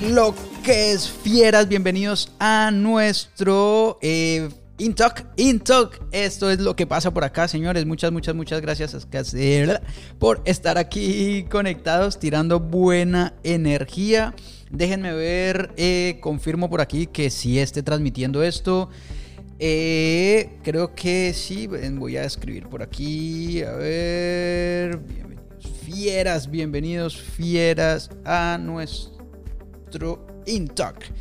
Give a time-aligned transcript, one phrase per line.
[0.00, 0.34] lo
[0.64, 1.68] que es fieras?
[1.68, 4.48] Bienvenidos a nuestro eh,
[4.78, 5.26] Intalk.
[6.12, 7.84] Esto es lo que pasa por acá, señores.
[7.84, 9.06] Muchas, muchas, muchas gracias
[10.18, 14.34] por estar aquí conectados, tirando buena energía.
[14.70, 18.88] Déjenme ver, eh, confirmo por aquí que sí esté transmitiendo esto.
[19.58, 23.62] Eh, creo que sí, voy a escribir por aquí.
[23.62, 29.19] A ver, bienvenidos fieras, bienvenidos fieras a nuestro
[30.46, 31.12] Intalk.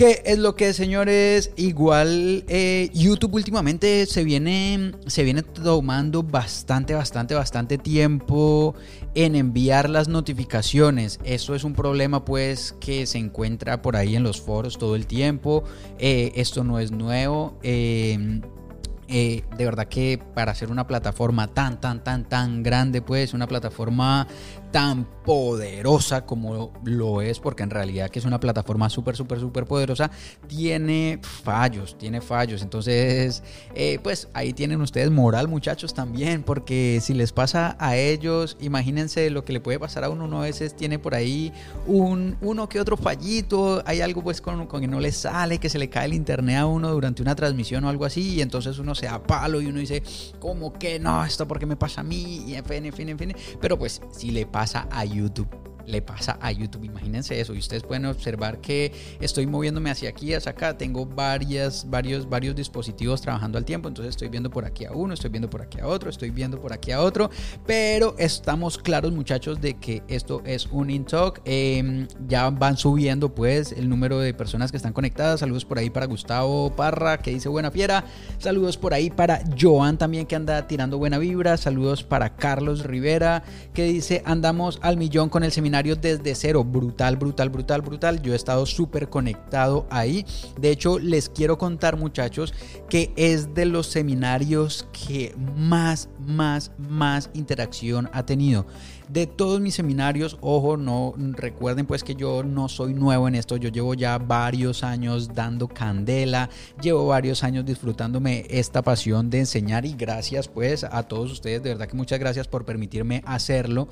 [0.00, 1.50] ¿Qué es lo que, señores?
[1.56, 8.74] Igual eh, YouTube últimamente se viene, se viene tomando bastante, bastante, bastante tiempo
[9.14, 11.20] en enviar las notificaciones.
[11.22, 15.06] Eso es un problema pues que se encuentra por ahí en los foros todo el
[15.06, 15.64] tiempo.
[15.98, 17.58] Eh, esto no es nuevo.
[17.62, 23.48] Eh, de verdad que para hacer una plataforma tan, tan, tan, tan grande, pues una
[23.48, 24.28] plataforma
[24.70, 29.64] tan poderosa como lo es, porque en realidad que es una plataforma súper, súper, súper
[29.66, 30.10] poderosa,
[30.46, 32.62] tiene fallos, tiene fallos.
[32.62, 33.42] Entonces,
[33.74, 39.28] eh, pues ahí tienen ustedes moral, muchachos, también, porque si les pasa a ellos, imagínense
[39.30, 40.24] lo que le puede pasar a uno.
[40.24, 41.52] Uno a veces tiene por ahí
[41.86, 45.68] un, uno que otro fallito, hay algo pues con, con que no le sale, que
[45.68, 48.78] se le cae el internet a uno durante una transmisión o algo así, y entonces
[48.78, 50.02] uno se da palo y uno dice,
[50.38, 51.24] ¿cómo que no?
[51.24, 52.44] ¿Esto porque me pasa a mí?
[52.46, 53.36] Y en fin, en fin, en fin.
[53.60, 55.48] Pero pues si le pasa pasa a YouTube
[55.90, 56.84] le pasa a YouTube.
[56.84, 57.54] Imagínense eso.
[57.54, 60.76] Y ustedes pueden observar que estoy moviéndome hacia aquí, hacia acá.
[60.76, 63.88] Tengo varias, varios, varios dispositivos trabajando al tiempo.
[63.88, 66.60] Entonces estoy viendo por aquí a uno, estoy viendo por aquí a otro, estoy viendo
[66.60, 67.30] por aquí a otro.
[67.66, 71.40] Pero estamos claros, muchachos, de que esto es un InTalk.
[71.44, 75.40] Eh, ya van subiendo, pues, el número de personas que están conectadas.
[75.40, 78.04] Saludos por ahí para Gustavo Parra, que dice buena fiera.
[78.38, 81.56] Saludos por ahí para Joan también, que anda tirando buena vibra.
[81.56, 83.42] Saludos para Carlos Rivera,
[83.74, 86.64] que dice andamos al millón con el seminario desde cero.
[86.64, 88.22] Brutal, brutal, brutal, brutal.
[88.22, 90.24] Yo he estado súper conectado ahí.
[90.58, 92.54] De hecho, les quiero contar, muchachos,
[92.88, 98.66] que es de los seminarios que más, más, más interacción ha tenido
[99.12, 103.56] de todos mis seminarios, ojo, no recuerden pues que yo no soy nuevo en esto,
[103.56, 106.48] yo llevo ya varios años dando candela,
[106.80, 111.70] llevo varios años disfrutándome esta pasión de enseñar y gracias pues a todos ustedes, de
[111.70, 113.88] verdad que muchas gracias por permitirme hacerlo.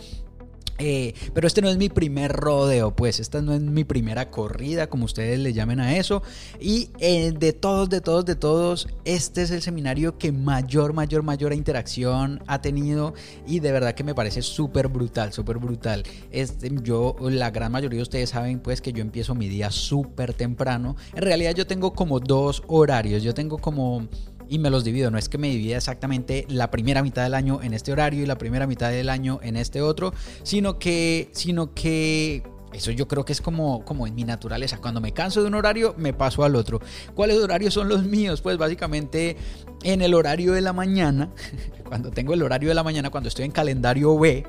[0.78, 4.88] Eh, pero este no es mi primer rodeo, pues esta no es mi primera corrida,
[4.88, 6.22] como ustedes le llamen a eso.
[6.60, 11.22] Y eh, de todos, de todos, de todos, este es el seminario que mayor, mayor,
[11.22, 13.14] mayor interacción ha tenido
[13.46, 16.04] y de verdad que me parece súper brutal, súper brutal.
[16.30, 20.32] Este, yo, la gran mayoría de ustedes saben pues que yo empiezo mi día súper
[20.34, 20.96] temprano.
[21.14, 24.08] En realidad yo tengo como dos horarios, yo tengo como
[24.48, 25.10] y me los divido.
[25.10, 28.26] No es que me divida exactamente la primera mitad del año en este horario y
[28.26, 32.42] la primera mitad del año en este otro, sino que, sino que
[32.72, 34.78] eso yo creo que es como, como en mi naturaleza.
[34.78, 36.80] Cuando me canso de un horario, me paso al otro.
[37.14, 38.40] ¿Cuáles horarios son los míos?
[38.40, 39.36] Pues básicamente
[39.82, 41.30] en el horario de la mañana,
[41.84, 44.44] cuando tengo el horario de la mañana, cuando estoy en calendario B,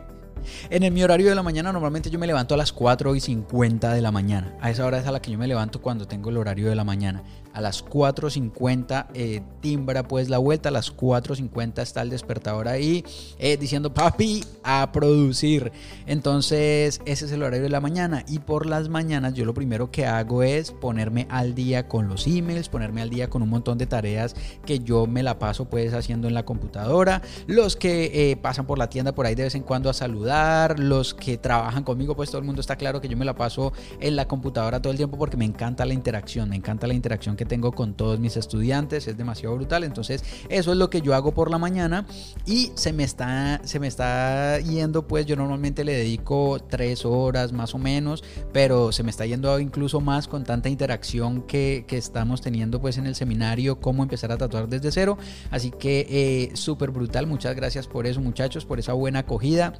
[0.69, 3.19] en el, mi horario de la mañana normalmente yo me levanto a las 4 y
[3.19, 4.55] 50 de la mañana.
[4.61, 6.75] A esa hora es a la que yo me levanto cuando tengo el horario de
[6.75, 7.23] la mañana
[7.53, 13.03] a las 4.50 eh, timbra pues la vuelta, a las 4.50 está el despertador ahí
[13.37, 15.71] eh, diciendo papi a producir.
[16.05, 18.23] Entonces ese es el horario de la mañana.
[18.27, 22.27] Y por las mañanas yo lo primero que hago es ponerme al día con los
[22.27, 25.93] emails, ponerme al día con un montón de tareas que yo me la paso pues
[25.93, 29.55] haciendo en la computadora, los que eh, pasan por la tienda por ahí de vez
[29.55, 33.07] en cuando a saludar, los que trabajan conmigo pues todo el mundo está claro que
[33.07, 36.49] yo me la paso en la computadora todo el tiempo porque me encanta la interacción,
[36.49, 39.85] me encanta la interacción que tengo con todos mis estudiantes, es demasiado brutal.
[39.85, 42.05] Entonces, eso es lo que yo hago por la mañana
[42.45, 47.53] y se me está, se me está yendo, pues yo normalmente le dedico tres horas
[47.53, 51.95] más o menos, pero se me está yendo incluso más con tanta interacción que, que
[51.95, 55.17] estamos teniendo pues en el seminario, cómo empezar a tatuar desde cero.
[55.49, 59.79] Así que eh, súper brutal, muchas gracias por eso muchachos, por esa buena acogida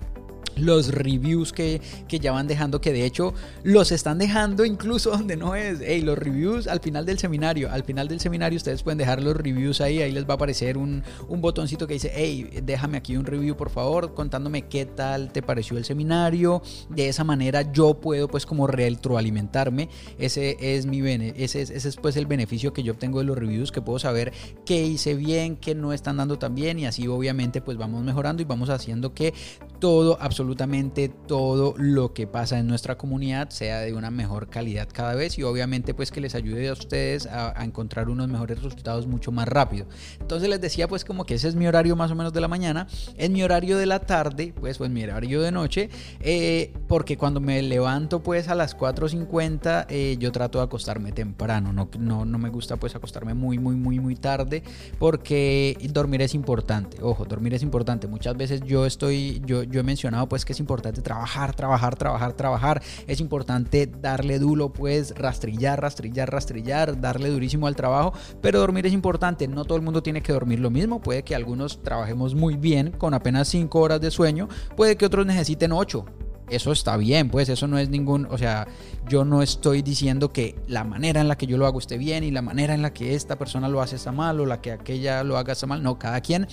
[0.55, 5.55] los reviews que, ya van dejando, que de hecho los están dejando incluso donde no
[5.55, 5.79] es.
[5.81, 7.71] Hey, los reviews al final del seminario.
[7.71, 10.01] Al final del seminario ustedes pueden dejar los reviews ahí.
[10.01, 13.69] Ahí les va a aparecer un, botoncito que dice, hey, déjame aquí un review por
[13.69, 16.61] favor, contándome qué tal te pareció el seminario.
[16.89, 19.89] De esa manera yo puedo pues como retroalimentarme.
[20.17, 23.37] Ese es mi ese es, ese es pues el beneficio que yo obtengo de los
[23.37, 24.33] reviews, que puedo saber
[24.65, 28.41] qué hice bien, qué no están dando tan bien y así obviamente pues vamos mejorando
[28.41, 29.33] y vamos haciendo que
[29.79, 34.87] todo absolutamente absolutamente todo lo que pasa en nuestra comunidad sea de una mejor calidad
[34.89, 39.05] cada vez y obviamente pues que les ayude a ustedes a, encontrar unos mejores resultados
[39.05, 39.85] mucho más rápido.
[40.21, 42.47] Entonces les decía pues como que ese es mi horario más o menos de la
[42.47, 42.87] mañana,
[43.17, 45.89] en mi horario de la tarde pues pues mi horario de noche,
[46.21, 51.73] eh, porque cuando me levanto pues a las 4.50 eh, yo trato de acostarme temprano,
[51.73, 54.63] no, no, no me gusta pues acostarme muy muy muy muy tarde
[54.99, 59.83] porque dormir es importante, ojo, dormir es importante, muchas veces yo estoy, yo, yo he
[59.83, 65.81] mencionado pues que es importante trabajar, trabajar, trabajar, trabajar, es importante darle duro pues rastrillar,
[65.81, 70.21] rastrillar, rastrillar, darle durísimo al trabajo, pero dormir es importante, no todo el mundo tiene
[70.21, 74.11] que dormir lo mismo, puede que algunos trabajemos muy bien con apenas 5 horas de
[74.11, 74.47] sueño,
[74.77, 76.05] puede que otros necesiten 8
[76.49, 78.67] eso está bien, pues eso no es ningún, o sea,
[79.07, 82.23] yo no estoy diciendo que la manera en la que yo lo hago esté bien
[82.23, 84.71] y la manera en la que esta persona lo hace está mal o la que
[84.71, 86.47] aquella lo haga está mal, no, cada quien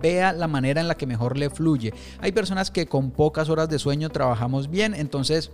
[0.00, 1.92] vea la manera en la que mejor le fluye.
[2.20, 5.50] Hay personas que con pocas horas de sueño trabajamos bien, entonces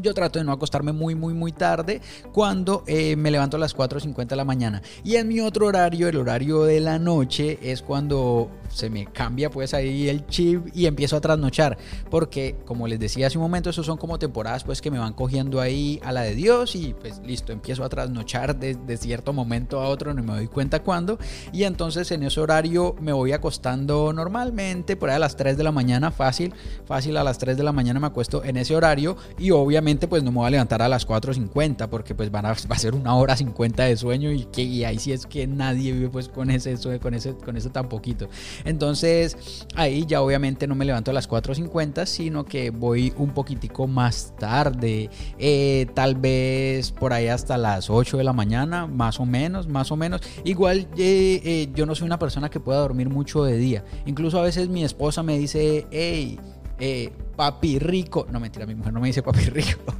[0.00, 2.00] yo trato de no acostarme muy, muy, muy tarde
[2.32, 4.82] cuando eh, me levanto a las 4.50 de la mañana.
[5.04, 9.50] Y en mi otro horario, el horario de la noche, es cuando se me cambia
[9.50, 11.78] pues ahí el chip y empiezo a trasnochar.
[12.10, 15.12] Porque como les decía hace un momento, esos son como temporadas pues que me van
[15.12, 19.80] cogiendo ahí a la de Dios y pues listo, empiezo a trasnochar de, cierto momento
[19.80, 21.18] a otro, no me doy cuenta cuándo.
[21.52, 25.64] Y entonces en ese horario me voy acostando normalmente, por ahí a las 3 de
[25.64, 26.54] la mañana, fácil,
[26.84, 30.22] fácil a las 3 de la mañana me acuesto en ese horario y obviamente pues
[30.22, 32.94] no me voy a levantar a las 4.50 porque pues van a, va a ser
[32.94, 36.50] una hora 50 de sueño y, que, ahí sí es que nadie vive pues con
[36.50, 38.28] ese, con ese, con eso tan poquito.
[38.64, 43.86] Entonces ahí ya obviamente no me levanto a las 4.50, sino que voy un poquitico
[43.86, 49.26] más tarde, eh, tal vez por ahí hasta las 8 de la mañana, más o
[49.26, 50.20] menos, más o menos.
[50.44, 53.84] Igual eh, eh, yo no soy una persona que pueda dormir mucho de día.
[54.06, 56.38] Incluso a veces mi esposa me dice, hey,
[57.36, 58.26] papi rico.
[58.30, 59.94] No mentira, mi mujer no me dice papi rico.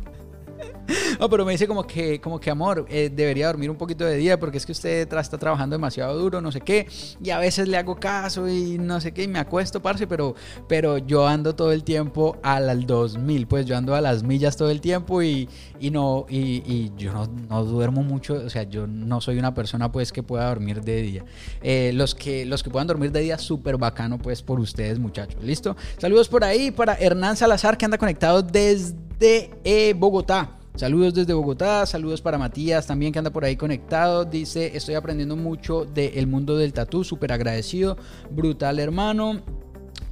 [1.19, 4.17] No, pero me dice como que, como que amor, eh, debería dormir un poquito de
[4.17, 6.87] día porque es que usted está trabajando demasiado duro, no sé qué.
[7.23, 10.35] Y a veces le hago caso y no sé qué, y me acuesto, parce, pero,
[10.69, 14.71] pero yo ando todo el tiempo al 2000, pues yo ando a las millas todo
[14.71, 15.49] el tiempo y,
[15.79, 17.13] y no, y, yo
[17.49, 21.03] no, duermo mucho, o sea, yo no soy una persona pues que pueda dormir de
[21.03, 21.25] día.
[21.63, 25.43] Eh, los, que, los que puedan dormir de día, súper bacano pues por ustedes muchachos,
[25.43, 25.77] ¿listo?
[25.99, 30.60] Saludos por ahí para Hernán Salazar que anda conectado desde eh, Bogotá.
[30.77, 34.25] Saludos desde Bogotá, saludos para Matías también que anda por ahí conectado.
[34.25, 37.97] Dice, estoy aprendiendo mucho del mundo del tatú, súper agradecido.
[38.31, 39.43] Brutal hermano.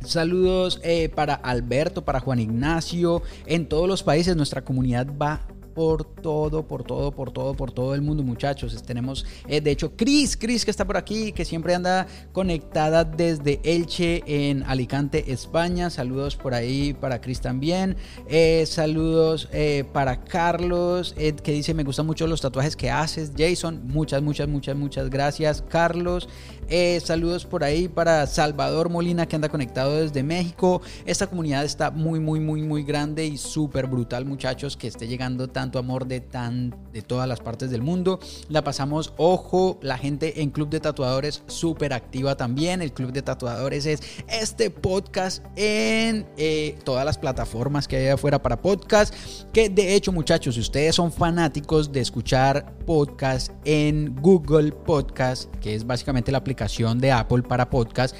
[0.05, 3.23] Saludos eh, para Alberto, para Juan Ignacio.
[3.47, 5.47] En todos los países nuestra comunidad va
[5.79, 8.83] por todo, por todo, por todo, por todo el mundo, muchachos.
[8.83, 13.61] Tenemos, eh, de hecho, Cris, Cris que está por aquí, que siempre anda conectada desde
[13.63, 15.89] Elche en Alicante, España.
[15.89, 17.97] Saludos por ahí para Cris también.
[18.27, 23.31] Eh, saludos eh, para Carlos, que dice, me gustan mucho los tatuajes que haces.
[23.39, 25.63] Jason, muchas, muchas, muchas, muchas gracias.
[25.69, 26.29] Carlos,
[27.05, 30.83] saludos por ahí para Salvador Molina, que anda conectado desde México.
[31.07, 35.47] Esta comunidad está muy, muy, muy, muy grande y súper brutal, muchachos, que esté llegando
[35.47, 38.21] tan amor de, tan, de todas las partes del mundo.
[38.49, 42.81] La pasamos, ojo, la gente en Club de Tatuadores súper activa también.
[42.81, 48.41] El Club de Tatuadores es este podcast en eh, todas las plataformas que hay afuera
[48.41, 49.15] para podcast.
[49.53, 55.75] Que de hecho, muchachos, si ustedes son fanáticos de escuchar podcast en Google Podcast, que
[55.75, 58.17] es básicamente la aplicación de Apple para podcast,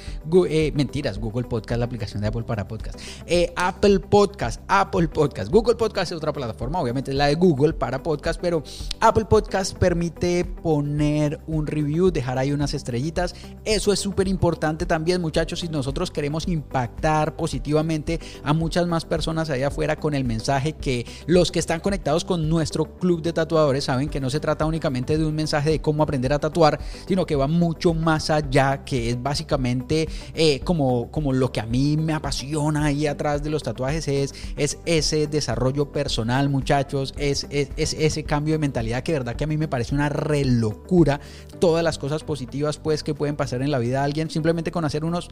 [0.47, 5.51] eh, mentiras, Google Podcast, la aplicación de Apple para podcast, eh, Apple Podcast, Apple Podcast,
[5.51, 8.61] Google Podcast es otra plataforma, obviamente es la de Google para podcast, pero
[8.99, 13.33] Apple Podcast permite poner un review, dejar ahí unas estrellitas.
[13.65, 19.49] Eso es súper importante también, muchachos, si nosotros queremos impactar positivamente a muchas más personas
[19.49, 23.85] allá afuera con el mensaje que los que están conectados con nuestro club de tatuadores
[23.85, 27.25] saben que no se trata únicamente de un mensaje de cómo aprender a tatuar, sino
[27.25, 31.97] que va mucho más allá, que es básicamente eh, como, como lo que a mí
[31.97, 38.23] me apasiona ahí atrás de los tatuajes, es, es ese desarrollo personal, muchachos, es, ese
[38.23, 41.19] cambio de mentalidad que verdad que a mí me parece una relocura.
[41.59, 44.85] Todas las cosas positivas pues que pueden pasar en la vida de alguien simplemente con
[44.85, 45.29] hacer unos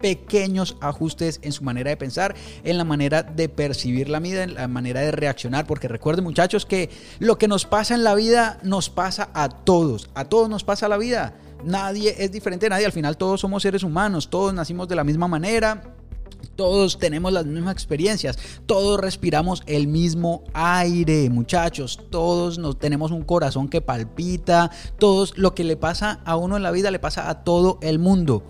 [0.00, 4.54] pequeños ajustes en su manera de pensar, en la manera de percibir la vida, en
[4.54, 6.90] la manera de reaccionar, porque recuerden muchachos que
[7.20, 10.88] lo que nos pasa en la vida nos pasa a todos, a todos nos pasa
[10.88, 11.36] la vida.
[11.64, 15.04] Nadie es diferente de nadie, al final todos somos seres humanos, todos nacimos de la
[15.04, 15.94] misma manera,
[16.62, 23.24] todos tenemos las mismas experiencias, todos respiramos el mismo aire, muchachos, todos nos tenemos un
[23.24, 27.28] corazón que palpita, todos lo que le pasa a uno en la vida le pasa
[27.28, 28.44] a todo el mundo.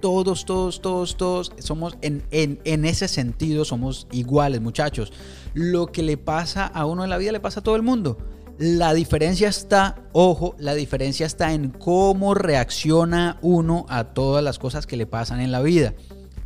[0.00, 5.12] todos, todos, todos, todos somos en, en, en, ese sentido, somos iguales, muchachos.
[5.52, 8.18] Lo que le pasa a uno en la vida le pasa a todo el mundo.
[8.58, 14.86] La diferencia está, ojo, la diferencia está en cómo reacciona uno a todas las cosas
[14.86, 15.94] que le pasan en la vida.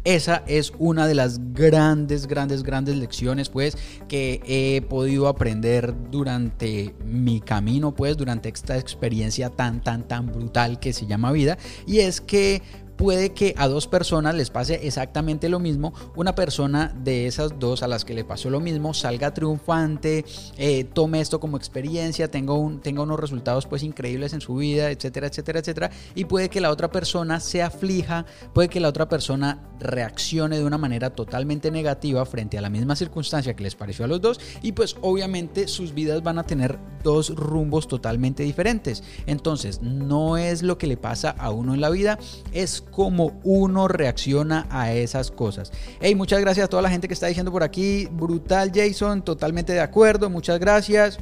[0.06, 6.94] Esa es una de las grandes, grandes, grandes lecciones, pues, que he podido aprender durante
[7.04, 11.58] mi camino, pues, durante esta experiencia tan, tan, tan brutal que se llama vida.
[11.88, 12.62] Y es que
[12.96, 15.92] puede que a dos personas les pase exactamente lo mismo.
[16.14, 20.24] Una persona de esas dos a las que le pasó lo mismo salga triunfante,
[20.56, 24.90] eh, tome esto como experiencia, tenga, un, tenga unos resultados pues increíbles en su vida,
[24.90, 25.90] etcétera, etcétera, etcétera.
[26.14, 30.64] Y puede que la otra persona se aflija, puede que la otra persona reaccione de
[30.64, 34.40] una manera totalmente negativa frente a la misma circunstancia que les pareció a los dos.
[34.62, 39.02] Y pues obviamente sus vidas van a tener dos rumbos totalmente diferentes.
[39.26, 42.18] Entonces no es lo que le pasa a uno en la vida,
[42.52, 45.72] es cómo uno reacciona a esas cosas.
[46.00, 48.08] Hey, muchas gracias a toda la gente que está diciendo por aquí.
[48.10, 50.30] Brutal Jason, totalmente de acuerdo.
[50.30, 51.18] Muchas gracias.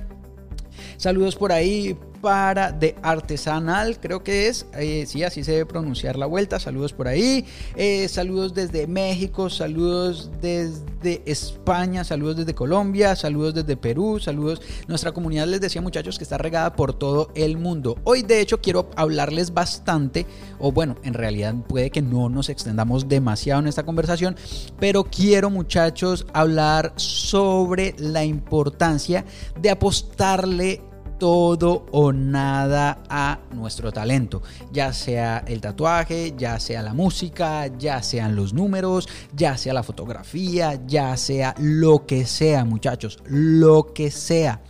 [0.96, 4.64] Saludos por ahí para de artesanal, creo que es.
[4.72, 6.58] Eh, sí, así se debe pronunciar la vuelta.
[6.58, 7.44] Saludos por ahí.
[7.76, 14.62] Eh, saludos desde México, saludos desde España, saludos desde Colombia, saludos desde Perú, saludos.
[14.88, 17.98] Nuestra comunidad, les decía muchachos, que está regada por todo el mundo.
[18.04, 20.24] Hoy, de hecho, quiero hablarles bastante,
[20.58, 24.34] o bueno, en realidad puede que no nos extendamos demasiado en esta conversación,
[24.80, 29.26] pero quiero, muchachos, hablar sobre la importancia
[29.60, 30.80] de apostarle
[31.18, 34.42] todo o nada a nuestro talento,
[34.72, 39.82] ya sea el tatuaje, ya sea la música, ya sean los números, ya sea la
[39.82, 44.60] fotografía, ya sea lo que sea, muchachos, lo que sea.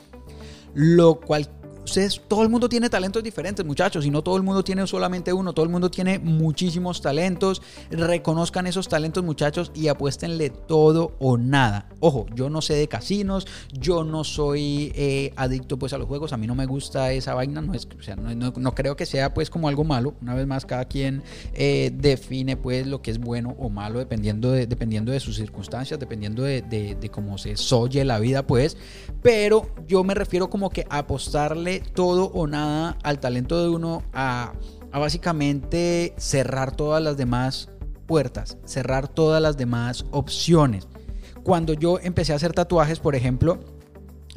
[0.75, 1.49] Lo cual
[1.85, 5.33] Ustedes, todo el mundo tiene talentos diferentes, muchachos, y no todo el mundo tiene solamente
[5.33, 7.61] uno, todo el mundo tiene muchísimos talentos.
[7.91, 11.89] Reconozcan esos talentos, muchachos, y apuéstenle todo o nada.
[12.01, 16.33] Ojo, yo no sé de casinos, yo no soy eh, adicto pues a los juegos,
[16.33, 19.35] a mí no me gusta esa vaina, no, es, o sea, no, creo que sea
[19.35, 20.15] pues como algo malo.
[20.23, 21.23] Una vez más, cada quien
[21.53, 26.01] eh, define pues lo que es bueno o malo dependiendo de, dependiendo de sus circunstancias,
[26.01, 28.77] dependiendo de, de cómo se soye la vida pues.
[29.23, 34.53] Pero yo me refiero como que apostarle todo o nada al talento de uno a,
[34.93, 37.69] básicamente cerrar todas las demás
[38.07, 40.87] puertas, cerrar todas las demás opciones.
[41.43, 43.59] Cuando yo empecé a hacer tatuajes, por ejemplo,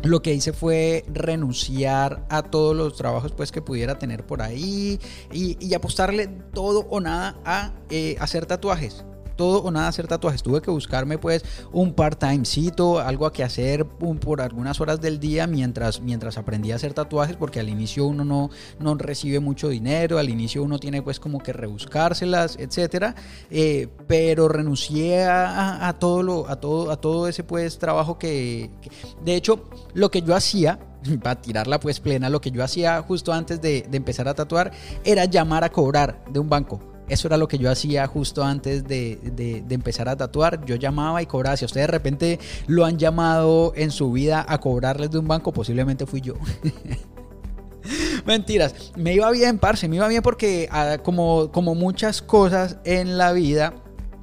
[0.03, 4.99] lo que hice fue renunciar a todos los trabajos pues que pudiera tener por ahí
[5.31, 9.03] y, apostarle todo o nada a eh, hacer tatuajes
[9.37, 10.43] todo o nada hacer tatuajes.
[10.43, 15.47] Tuve que buscarme pues un part-timecito, algo a que hacer por algunas horas del día
[15.47, 20.17] mientras, mientras aprendí a hacer tatuajes, porque al inicio uno no, no recibe mucho dinero,
[20.17, 23.15] al inicio uno tiene pues como que rebuscárselas, etcétera.
[23.49, 28.69] Eh, pero renuncié a, todo lo, a todo, a todo ese pues trabajo que,
[29.23, 30.79] de hecho, lo que yo hacía
[31.21, 34.71] para tirarla pues plena, lo que yo hacía justo antes de, empezar a tatuar
[35.03, 36.96] era llamar a cobrar de un banco.
[37.07, 40.65] Eso era lo que yo hacía justo antes de, empezar a tatuar.
[40.65, 41.55] Yo llamaba y cobraba.
[41.57, 45.53] Si ustedes de repente lo han llamado en su vida a cobrarles de un banco,
[45.53, 46.33] posiblemente fui yo.
[48.25, 53.17] Mentiras, me iba bien, parce, me iba bien porque ah, como, como muchas cosas en
[53.17, 53.73] la vida,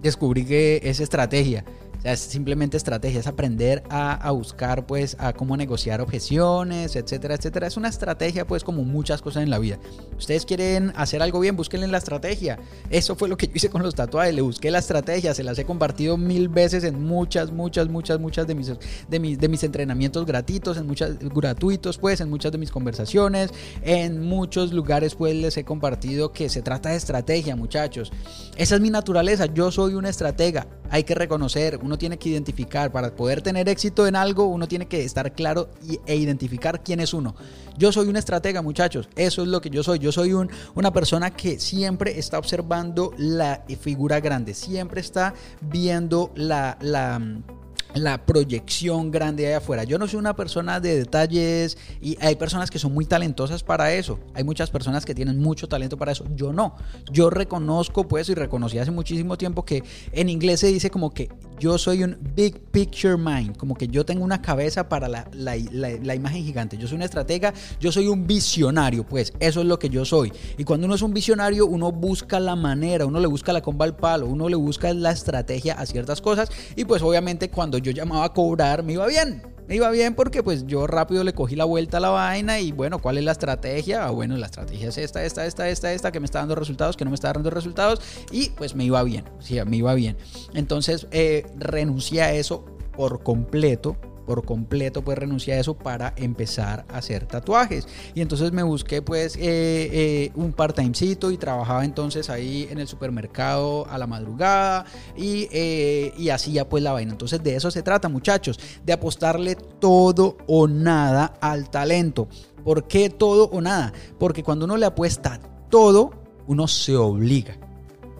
[0.02, 1.64] descubrí que es estrategia
[2.04, 7.66] es simplemente estrategia, es aprender a, buscar, pues, a cómo negociar objeciones, etcétera, etcétera.
[7.66, 9.78] Es una estrategia, pues, como muchas cosas en la vida.
[10.18, 12.58] Ustedes quieren hacer algo bien, búsquenle la estrategia.
[12.90, 15.58] Eso fue lo que yo hice con los tatuajes, le busqué la estrategia, se las
[15.58, 18.70] he compartido mil veces en muchas, muchas, muchas, muchas de mis,
[19.08, 23.50] de mis, de mis entrenamientos gratuitos, en muchas, gratuitos, pues, en muchas de mis conversaciones,
[23.82, 28.12] en muchos lugares, pues, les he compartido que se trata de estrategia, muchachos.
[28.56, 32.92] Esa es mi naturaleza, yo soy una estratega, hay que reconocer, uno tiene que identificar,
[32.92, 35.70] para poder tener éxito en algo, uno tiene que estar claro
[36.06, 37.34] e identificar quién es uno.
[37.76, 39.98] Yo soy un estratega, muchachos, eso es lo que yo soy.
[39.98, 46.32] Yo soy un, una persona que siempre está observando la figura grande, siempre está viendo
[46.36, 46.78] la...
[46.80, 49.84] la proyección grande ahí afuera.
[49.84, 53.92] Yo no soy una persona de detalles y hay personas que son muy talentosas para
[53.94, 54.18] eso.
[54.34, 56.24] Hay muchas personas que tienen mucho talento para eso.
[56.34, 56.74] Yo no.
[57.12, 61.28] Yo reconozco pues y reconocí hace muchísimo tiempo que en inglés se dice como que
[61.58, 66.14] yo soy un big picture mind, como que yo tengo una cabeza para la, la,
[66.14, 66.76] imagen gigante.
[66.76, 70.32] Yo soy una estratega, yo soy un visionario, pues eso es lo que yo soy.
[70.58, 73.84] Y cuando uno es un visionario, uno busca la manera, uno le busca la comba
[73.84, 77.92] al palo, uno le busca la estrategia a ciertas cosas y pues obviamente cuando yo
[77.92, 79.54] llamaba a cobrar me iba bien.
[79.66, 82.70] Me iba bien porque pues yo rápido le cogí la vuelta a la vaina y
[82.70, 84.04] bueno, ¿cuál es la estrategia?
[84.04, 86.98] Ah, bueno, la estrategia es esta, esta, esta, esta, esta, que me está dando resultados,
[86.98, 90.18] que no me está dando resultados y pues me iba bien, sí, me iba bien.
[90.52, 92.64] Entonces eh, renuncié a eso
[92.96, 97.86] por completo por completo pues renuncié a eso para empezar a hacer tatuajes.
[98.14, 102.88] Y entonces me busqué pues eh, eh, un part-timecito y trabajaba entonces ahí en el
[102.88, 104.86] supermercado a la madrugada
[105.16, 107.12] y, eh, y hacía pues la vaina.
[107.12, 112.28] Entonces de eso se trata muchachos de apostarle todo o nada al talento.
[112.64, 113.92] ¿por qué todo o nada?
[114.18, 116.10] porque cuando uno le apuesta todo
[116.46, 117.56] uno se obliga.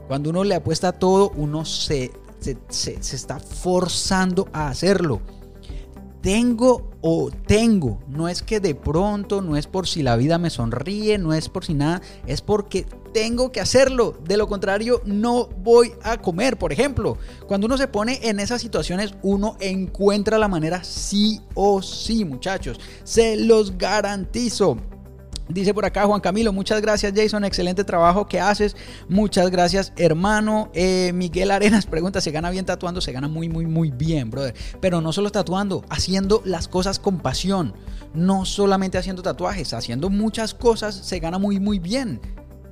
[0.07, 2.11] Cuando uno le apuesta todo uno se,
[2.69, 5.21] se, está forzando a hacerlo
[6.25, 8.01] tengo o tengo.
[8.09, 11.51] No es que de pronto, no es por si la vida me sonríe, no es
[11.51, 14.17] por si nada, es porque tengo que hacerlo.
[14.27, 16.57] De lo contrario, no voy a comer.
[16.57, 21.83] Por ejemplo, cuando uno se pone en esas situaciones, uno encuentra la manera sí o
[21.83, 22.81] sí, muchachos.
[23.05, 24.79] Se los garantizo.
[25.49, 28.77] Dice por acá Juan Camilo, muchas gracias Jason, excelente trabajo que haces.
[29.09, 30.71] Muchas gracias hermano.
[30.73, 33.03] Eh, Miguel Arenas pregunta, ¿se gana bien tatuando?
[33.03, 34.55] Se gana muy, muy, muy bien, brother.
[34.81, 37.75] Pero no solo tatuando, haciendo las cosas con pasión.
[38.15, 42.21] No solamente haciendo tatuajes, haciendo muchas cosas se gana muy, muy bien.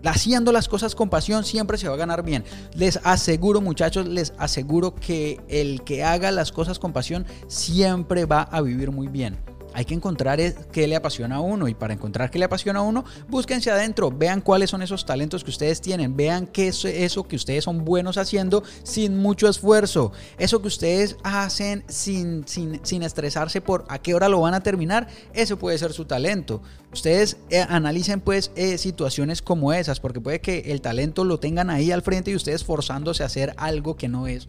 [0.04, 2.42] Haciendo las cosas con pasión siempre se va a ganar bien.
[2.74, 8.42] Les aseguro muchachos, les aseguro que el que haga las cosas con pasión siempre va
[8.42, 9.38] a vivir muy bien.
[9.74, 10.38] Hay que encontrar
[10.72, 14.10] qué le apasiona a uno y para encontrar qué le apasiona a uno, búsquense adentro,
[14.10, 17.84] vean cuáles son esos talentos que ustedes tienen, vean qué es eso que ustedes son
[17.84, 24.14] buenos haciendo sin mucho esfuerzo, eso que ustedes hacen sin, sin, estresarse por a qué
[24.14, 26.62] hora lo van a terminar, eso puede ser su talento.
[26.92, 31.70] Ustedes eh, analicen pues eh, situaciones como esas, porque puede que el talento lo tengan
[31.70, 34.48] ahí al frente y ustedes forzándose a hacer algo que no es.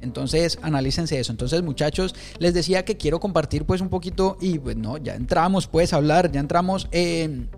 [0.00, 1.32] Entonces, analícense eso.
[1.32, 5.66] Entonces, muchachos, les decía que quiero compartir pues un poquito y pues no, ya entramos
[5.66, 7.50] pues a hablar, ya entramos en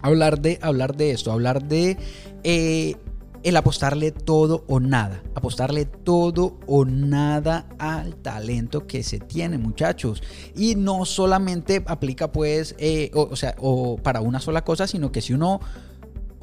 [0.00, 1.96] hablar de hablar de esto, hablar de
[2.42, 2.96] eh,
[3.42, 10.22] el apostarle todo o nada, apostarle todo o nada al talento que se tiene, muchachos.
[10.56, 15.20] Y no solamente aplica pues, eh, o sea, o para una sola cosa, sino que
[15.20, 15.60] si uno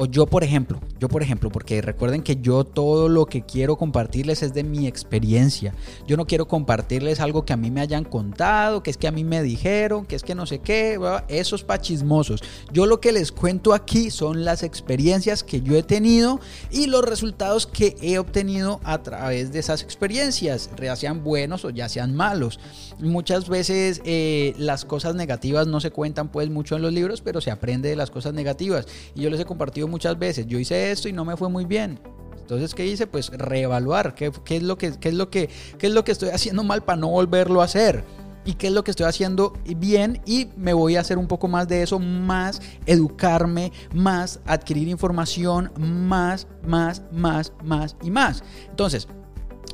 [0.02, 3.76] o yo, por ejemplo, yo por ejemplo, porque recuerden que yo todo lo que quiero
[3.76, 5.76] compartirles es de mi experiencia.
[6.08, 9.12] Yo no quiero compartirles algo que a mí me hayan contado, que es que a
[9.12, 12.42] mí me dijeron, que es que no sé qué, esos pachismosos.
[12.74, 16.40] Yo lo que les cuento aquí son las experiencias que yo he tenido
[16.72, 21.70] y los resultados que he obtenido a través de esas experiencias, ya sean buenos o
[21.70, 22.60] ya sean malos.
[22.98, 27.40] Muchas veces eh, las cosas negativas no se cuentan pues mucho en los libros, pero
[27.40, 28.88] se aprende de las cosas negativas.
[29.14, 31.66] Y yo les he compartido muchas veces, yo hice esto y no me fue muy
[31.66, 32.00] bien.
[32.40, 33.08] Entonces, ¿qué hice?
[33.08, 36.30] Pues reevaluar qué, es lo que, qué, es lo que, qué es lo que estoy
[36.30, 38.04] haciendo mal para no volverlo a hacer
[38.44, 41.48] y qué es lo que estoy haciendo bien y me voy a hacer un poco
[41.48, 48.44] más de eso, más educarme, más adquirir información, más, más, más, más y más.
[48.70, 49.08] Entonces,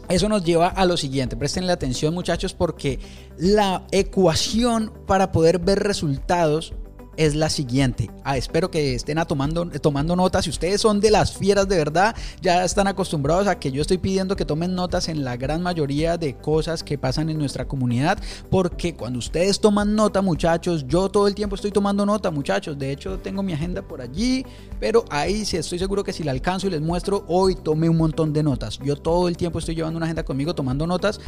[0.09, 2.99] eso nos lleva a lo siguiente, prestenle atención muchachos porque
[3.37, 6.73] la ecuación para poder ver resultados
[7.17, 8.09] es la siguiente.
[8.23, 10.45] Ah, espero que estén tomando, tomando notas.
[10.45, 13.97] Si ustedes son de las fieras de verdad, ya están acostumbrados a que yo estoy
[13.97, 18.19] pidiendo que tomen notas en la gran mayoría de cosas que pasan en nuestra comunidad.
[18.49, 22.77] Porque cuando ustedes toman nota, muchachos, yo todo el tiempo estoy tomando nota, muchachos.
[22.77, 24.45] De hecho, tengo mi agenda por allí.
[24.79, 27.97] Pero ahí sí estoy seguro que si la alcanzo y les muestro, hoy tomé un
[27.97, 28.77] montón de notas.
[28.83, 31.19] Yo todo el tiempo estoy llevando una agenda conmigo tomando notas.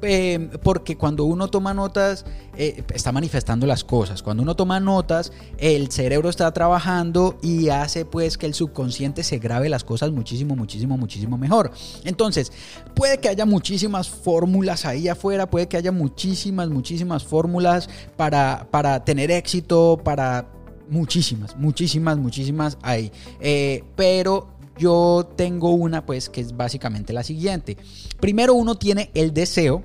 [0.00, 2.24] Eh, porque cuando uno toma notas,
[2.56, 4.22] eh, está manifestando las cosas.
[4.22, 9.38] Cuando uno toma notas, el cerebro está trabajando y hace pues que el subconsciente se
[9.38, 11.70] grabe las cosas muchísimo, muchísimo, muchísimo mejor.
[12.04, 12.52] Entonces,
[12.94, 19.04] puede que haya muchísimas fórmulas ahí afuera, puede que haya muchísimas, muchísimas fórmulas para, para
[19.04, 20.48] tener éxito, para
[20.88, 23.12] muchísimas, muchísimas, muchísimas hay.
[23.40, 27.76] Eh, pero yo tengo una pues que es básicamente la siguiente.
[28.20, 29.84] Primero uno tiene el deseo,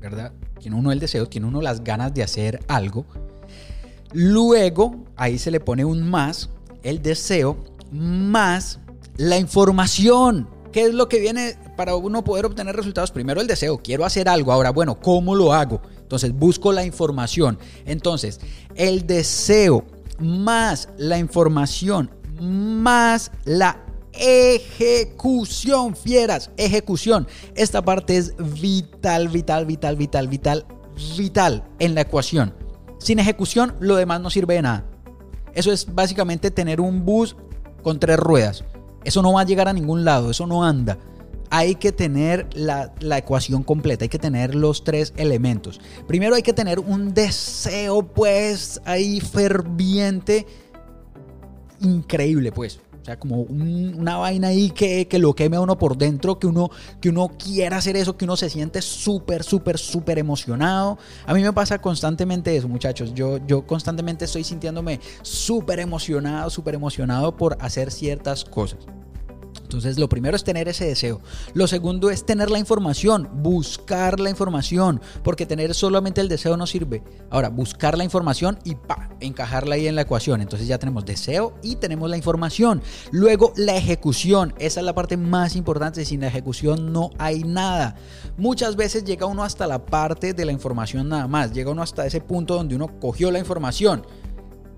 [0.00, 0.32] ¿verdad?
[0.58, 3.04] Tiene uno el deseo, tiene uno las ganas de hacer algo.
[4.14, 6.48] Luego, ahí se le pone un más,
[6.82, 7.58] el deseo,
[7.90, 8.78] más
[9.16, 10.48] la información.
[10.72, 13.10] ¿Qué es lo que viene para uno poder obtener resultados?
[13.10, 14.52] Primero el deseo, quiero hacer algo.
[14.52, 15.82] Ahora, bueno, ¿cómo lo hago?
[16.00, 17.58] Entonces, busco la información.
[17.84, 18.40] Entonces,
[18.74, 19.84] el deseo
[20.18, 23.80] más la información más la
[24.12, 27.26] ejecución, fieras, ejecución.
[27.54, 30.66] Esta parte es vital, vital, vital, vital, vital,
[31.16, 32.54] vital en la ecuación.
[33.04, 34.86] Sin ejecución, lo demás no sirve de nada.
[35.52, 37.36] Eso es básicamente tener un bus
[37.82, 38.64] con tres ruedas.
[39.04, 40.96] Eso no va a llegar a ningún lado, eso no anda.
[41.50, 45.82] hay que tener la, la, ecuación completa, hay que tener los tres elementos.
[46.08, 50.46] Primero hay que tener un deseo, pues, ahí ferviente,
[51.80, 52.80] increíble, pues.
[53.04, 56.46] O sea, como una vaina ahí que, que, lo queme a uno por dentro, que
[56.46, 56.70] uno,
[57.02, 60.96] que uno quiera hacer eso, que uno se siente súper, súper, súper emocionado.
[61.26, 63.12] A mí me pasa constantemente eso, muchachos.
[63.12, 68.78] Yo, yo constantemente estoy sintiéndome súper emocionado, súper emocionado por hacer ciertas cosas.
[69.74, 71.20] Entonces, lo primero es tener ese deseo.
[71.52, 76.66] Lo segundo es tener la información, buscar la información, porque tener solamente el deseo no
[76.66, 77.02] sirve.
[77.30, 80.40] Ahora, buscar la información y pa, encajarla ahí en la ecuación.
[80.40, 82.82] Entonces ya tenemos deseo y tenemos la información.
[83.10, 84.54] Luego, la ejecución.
[84.58, 86.04] Esa es la parte más importante.
[86.04, 87.96] Sin la ejecución no hay nada.
[88.36, 91.52] Muchas veces llega uno hasta la parte de la información nada más.
[91.52, 94.04] Llega uno hasta ese punto donde uno cogió la información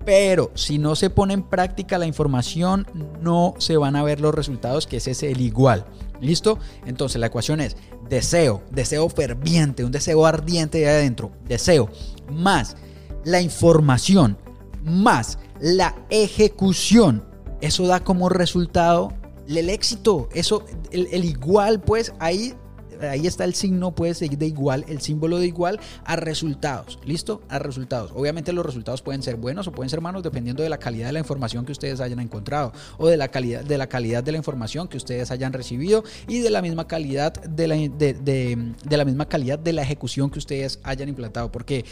[0.07, 2.87] pero si no se pone en práctica la información,
[3.21, 5.85] no se van a ver los resultados, que ese es el igual.
[6.21, 6.61] ¿Listo?
[6.87, 7.77] Entonces la ecuación es
[8.09, 11.91] deseo, deseo ferviente, un deseo ardiente de adentro, deseo,
[12.31, 12.77] más
[13.25, 14.39] la información,
[14.85, 17.25] más la ejecución.
[17.61, 19.13] Eso da como resultado
[19.49, 20.29] el éxito.
[20.33, 22.55] Eso, el, el igual, pues ahí
[23.03, 26.99] ahí está el signo, seguir de igual, el símbolo de igual a resultados.
[27.05, 27.43] ¿Listo?
[27.49, 28.13] A resultados.
[28.15, 31.13] Obviamente los resultados pueden ser buenos o pueden ser malos dependiendo de la calidad de
[31.13, 34.39] la información que ustedes hayan encontrado o de la calidad de la, calidad de la
[34.39, 39.29] información que ustedes hayan recibido y de la misma calidad de la, de, la misma
[39.29, 41.51] calidad de la ejecución que ustedes hayan implantado.
[41.51, 41.85] Porque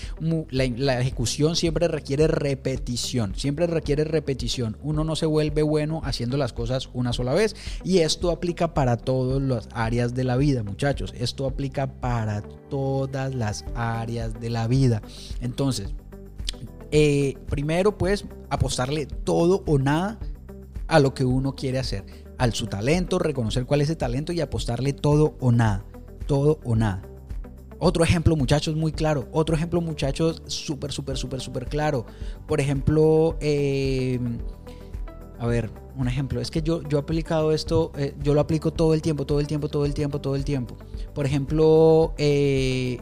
[0.51, 4.77] la, la ejecución siempre requiere repetición, siempre requiere repetición.
[4.83, 8.97] Uno no se vuelve bueno haciendo las cosas una sola vez y esto aplica para
[8.97, 10.94] todas las áreas de la vida, muchachos.
[11.19, 15.03] Esto aplica para todas las áreas de la vida.
[15.41, 15.95] Entonces,
[16.91, 20.19] eh, primero pues apostarle todo o nada
[20.87, 22.05] a lo que uno quiere hacer,
[22.39, 25.85] al su talento, reconocer cuál es el talento y apostarle todo o nada,
[26.27, 27.03] todo o nada.
[27.79, 29.29] Otro ejemplo, muchachos, muy claro.
[29.33, 32.07] Otro ejemplo, muchachos, súper, súper, súper, súper claro.
[32.47, 34.19] Por ejemplo, eh,
[35.45, 38.73] a ver, un ejemplo, es que yo, yo he aplicado esto, eh, yo lo aplico
[38.73, 40.77] todo el tiempo, todo el tiempo, todo el tiempo, todo el tiempo.
[41.15, 42.99] Por ejemplo, eh,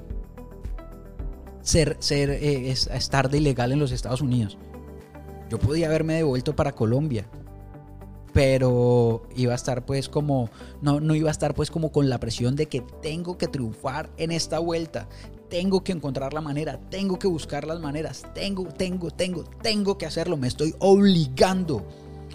[1.62, 4.58] ser, ser eh, estar de ilegal en los Estados Unidos.
[5.50, 7.28] Yo podía haberme devuelto para Colombia,
[8.32, 10.50] pero iba a estar pues como
[10.80, 14.10] no no iba a estar pues como con la presión de que tengo que triunfar
[14.16, 15.06] en esta vuelta
[15.50, 20.06] tengo que encontrar la manera tengo que buscar las maneras tengo tengo tengo tengo que
[20.06, 21.86] hacerlo me estoy obligando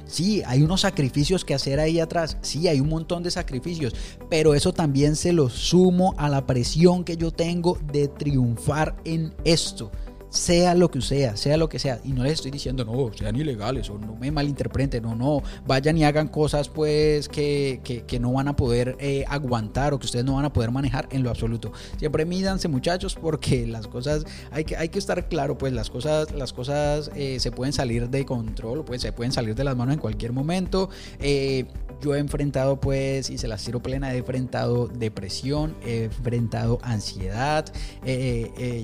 [0.08, 2.38] Sí, hay unos sacrificios que hacer ahí atrás.
[2.41, 3.93] Sí, hay un montón de sacrificios.
[4.30, 9.34] Pero eso también se lo sumo a la presión que yo tengo de triunfar en
[9.43, 9.91] esto
[10.30, 12.00] sea lo que sea, sea lo que sea.
[12.04, 15.98] Y no les estoy diciendo, no, sean ilegales o no me malinterpreten, no, no, vayan
[15.98, 20.26] y hagan cosas pues que, que, no van a poder eh, aguantar o que ustedes
[20.26, 21.72] no van a poder manejar en lo absoluto.
[21.98, 26.32] Siempre mídanse muchachos porque las cosas, hay que, hay que estar claro, pues las cosas,
[26.34, 29.94] las cosas eh, se pueden salir de control, pues se pueden salir de las manos
[29.94, 30.90] en cualquier momento.
[31.20, 31.66] Eh,
[32.02, 37.66] yo he enfrentado pues, y se las tiro plena, he enfrentado depresión, he enfrentado ansiedad,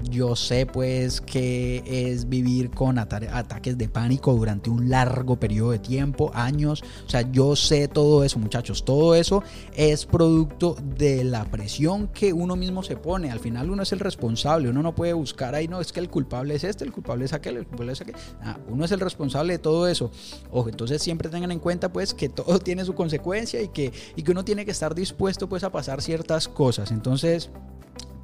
[0.10, 5.80] yo sé pues que es vivir con ataques de pánico durante un largo periodo de
[5.80, 6.84] tiempo, años.
[7.06, 8.86] O sea, yo sé todo eso, muchachos.
[8.86, 9.43] Todo eso
[9.76, 13.32] es producto de la presión que uno mismo se pone.
[13.32, 14.69] Al final uno es el responsable.
[14.69, 17.34] Uno no puede buscar ahí, no, es que el culpable es este, el culpable es
[17.34, 18.15] aquel, el culpable es aquel.
[18.41, 20.12] Ah, uno es el responsable de todo eso.
[20.52, 24.23] Ojo, entonces siempre tengan en cuenta pues que todo tiene su consecuencia y que, y
[24.23, 26.91] que uno tiene que estar dispuesto pues a pasar ciertas cosas.
[26.91, 27.49] Entonces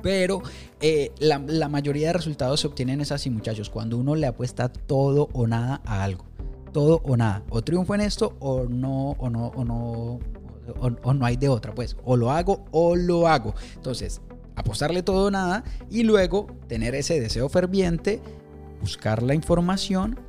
[0.01, 0.41] pero
[0.79, 1.39] eh, la,
[1.69, 5.81] mayoría de resultados se obtienen es así, muchachos, cuando uno le apuesta todo o nada
[5.85, 6.25] a algo.
[6.71, 7.43] Todo o nada.
[7.49, 10.19] O triunfo en esto o no, o no, o no,
[10.79, 11.97] o, no hay de otra, pues.
[12.05, 13.55] O lo hago o lo hago.
[13.75, 14.21] Entonces,
[14.55, 18.21] apostarle todo o nada y luego tener ese deseo ferviente,
[18.81, 20.19] buscar la información,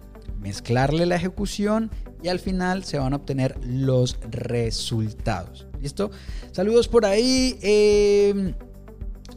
[0.41, 1.91] mezclarle la ejecución
[2.23, 5.67] y al final se van a obtener los resultados.
[5.81, 6.11] ¿Listo?
[6.53, 7.59] Saludos por ahí.
[7.63, 8.55] Eh,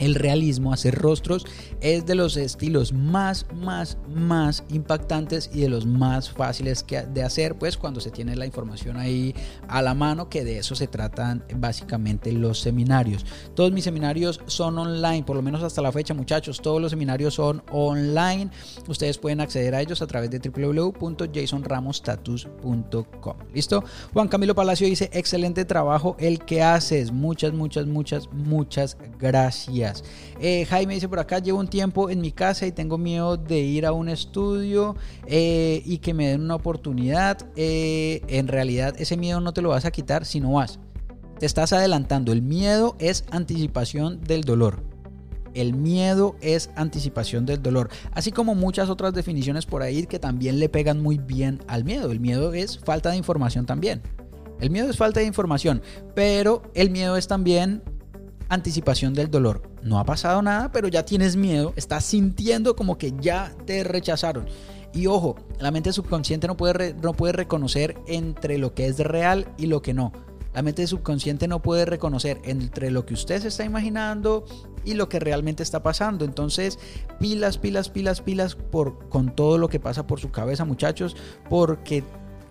[0.00, 1.46] el realismo, hacer rostros,
[1.80, 7.22] es de los estilos más, más, más impactantes y de los más fáciles que de
[7.22, 9.32] hacer, pues cuando se tiene la información ahí
[9.68, 13.24] a la mano, que de eso se tratan básicamente los seminarios.
[13.54, 17.34] Todos mis seminarios son online, por lo menos hasta la fecha, muchachos, todos los seminarios
[17.34, 18.50] son online.
[18.88, 23.36] Ustedes pueden acceder a ellos a través de www.jasonramostatus.com.
[23.52, 23.82] ¿Listo?
[24.12, 27.10] Juan Camilo Palacio dice, excelente trabajo el que haces.
[27.12, 29.89] Muchas, muchas, muchas, muchas gracias.
[30.40, 33.60] Eh, Jaime dice por acá, llevo un tiempo en mi casa y tengo miedo de
[33.60, 37.38] ir a un estudio eh, y que me den una oportunidad.
[37.56, 40.78] Eh, en realidad ese miedo no te lo vas a quitar si no vas.
[41.38, 42.32] Te estás adelantando.
[42.32, 44.82] El miedo es anticipación del dolor.
[45.54, 50.60] El miedo es anticipación del dolor, así como muchas otras definiciones por ahí que también
[50.60, 52.12] le pegan muy bien al miedo.
[52.12, 54.00] El miedo es falta de información también.
[54.60, 55.82] El miedo es falta de información,
[56.14, 57.82] pero el miedo es también
[58.48, 59.69] anticipación del dolor.
[59.82, 64.46] No ha pasado nada, pero ya tienes miedo, estás sintiendo como que ya te rechazaron.
[64.92, 69.46] Y ojo, la mente subconsciente no puede, no puede reconocer entre lo que es real
[69.56, 70.12] y lo que no.
[70.52, 74.44] La mente subconsciente no puede reconocer entre lo que usted se está imaginando
[74.84, 76.24] y lo que realmente está pasando.
[76.24, 76.78] Entonces,
[77.20, 81.16] pilas, pilas, pilas, pilas por, con todo lo que pasa por su cabeza, muchachos,
[81.48, 82.02] porque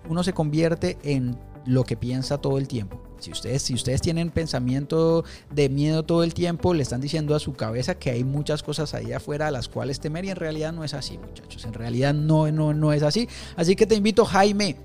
[0.08, 3.00] uno se convierte en lo que piensa todo el tiempo.
[3.18, 7.38] Si ustedes, si ustedes tienen pensamiento de miedo todo el tiempo, le están diciendo a
[7.38, 10.72] su cabeza que hay muchas cosas ahí afuera a las cuales temer y en realidad
[10.72, 11.64] no es así, muchachos.
[11.64, 13.28] En realidad no, no, no es así.
[13.56, 14.76] Así que te invito, Jaime,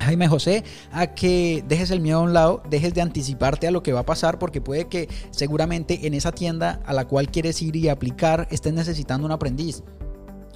[0.00, 3.82] Jaime José, a que dejes el miedo a un lado, dejes de anticiparte a lo
[3.82, 7.60] que va a pasar, porque puede que seguramente en esa tienda a la cual quieres
[7.62, 9.82] ir y aplicar estés necesitando un aprendiz.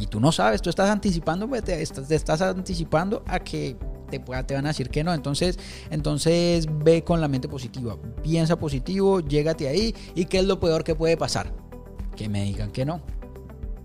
[0.01, 3.77] Y tú no sabes, tú estás anticipando, pues, te estás anticipando a que
[4.11, 5.13] te, van a decir que no.
[5.15, 5.59] Entonces,
[5.91, 9.95] entonces ve con la mente positiva, piensa positivo, llégate ahí.
[10.15, 11.53] ¿Y qué es lo peor que puede pasar?
[12.17, 13.03] Que me digan que no.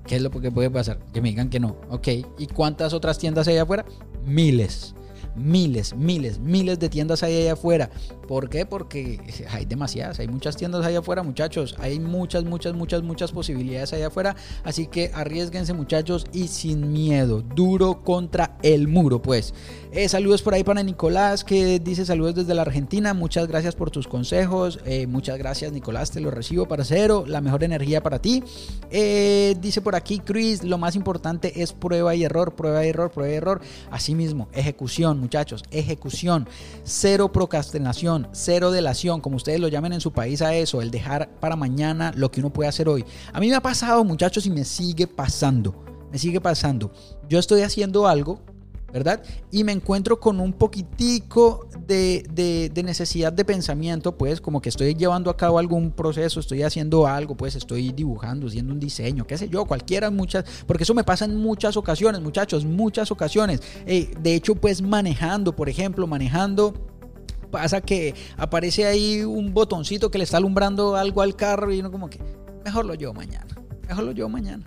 [0.08, 0.99] ¿Qué es lo que puede pasar?
[1.13, 1.78] Que me digan que no.
[1.89, 2.08] Ok.
[2.38, 3.86] ¿Y cuántas otras tiendas hay afuera?
[4.25, 4.95] Miles
[5.36, 7.89] miles, miles, miles de tiendas hay allá afuera.
[8.28, 8.65] ¿Por qué?
[8.65, 9.19] Porque
[9.50, 11.76] hay demasiadas, hay muchas tiendas allá afuera, muchachos.
[11.80, 14.36] Hay muchas, muchas, muchas, muchas posibilidades allá afuera.
[14.63, 17.41] Así que arriesguense, muchachos, y sin miedo.
[17.41, 19.54] Duro contra el muro, pues.
[19.91, 23.13] Eh, saludos por ahí para Nicolás, que dice saludos desde la Argentina.
[23.13, 24.80] Muchas gracias por tus consejos.
[24.86, 26.12] Eh, muchas gracias, Nicolás.
[26.12, 28.43] Te lo recibo, para cero La mejor energía para ti.
[28.91, 33.12] Eh, dice por aquí, Chris, lo más importante es prueba y error, prueba y error,
[33.12, 33.62] prueba y error.
[33.91, 35.64] Asimismo, ejecución muchachos.
[35.72, 36.48] Ejecución,
[36.84, 41.30] cero procrastinación, cero delación, como ustedes lo llamen en su país a eso, el dejar
[41.40, 43.04] para mañana lo que uno puede hacer hoy.
[43.34, 45.84] A mí me ha pasado, muchachos, y me sigue pasando.
[46.12, 46.92] Me sigue pasando.
[47.28, 48.40] Yo estoy haciendo algo
[48.96, 49.22] ¿verdad?
[49.52, 55.30] Y me encuentro con un poquitico de, necesidad de pensamiento, pues como que estoy llevando
[55.30, 59.50] a cabo algún proceso, estoy haciendo algo, pues estoy dibujando, haciendo un diseño, qué sé
[59.50, 63.60] yo, cualquiera, muchas, porque eso me pasa en muchas ocasiones, muchachos, muchas ocasiones.
[63.86, 66.74] Eh, de hecho, pues manejando, por ejemplo, manejando
[67.52, 71.92] pasa que aparece ahí un botoncito que le está alumbrando algo al carro y uno
[71.92, 72.20] como que,
[72.64, 73.48] mejor lo llevo mañana,
[73.90, 74.64] mejor lo llevo mañana.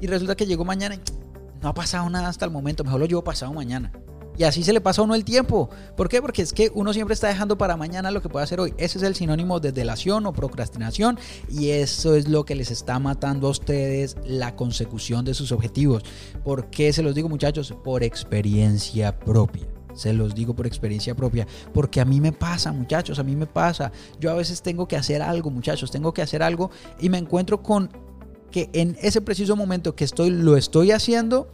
[0.00, 1.15] Y resulta que llegó mañana y
[1.62, 3.92] no ha pasado nada hasta el momento, mejor lo llevo pasado mañana.
[4.38, 5.70] Y así se le pasa a uno el tiempo.
[5.96, 6.20] ¿Por qué?
[6.20, 8.74] Porque es que uno siempre está dejando para mañana lo que puede hacer hoy.
[8.76, 12.98] Ese es el sinónimo de delación o procrastinación y eso es lo que les está
[12.98, 16.02] matando a ustedes la consecución de sus objetivos.
[16.44, 17.74] ¿Por qué se los digo muchachos?
[17.82, 19.66] Por experiencia propia.
[19.94, 23.46] Se los digo por experiencia propia, porque a mí me pasa, muchachos, a mí me
[23.46, 23.90] pasa.
[24.20, 27.62] Yo a veces tengo que hacer algo, muchachos, tengo que hacer algo y me encuentro
[27.62, 27.88] con
[28.50, 31.48] que en ese preciso momento que estoy, lo estoy haciendo,